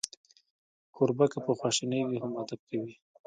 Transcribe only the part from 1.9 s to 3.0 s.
وي، هم ادب کوي.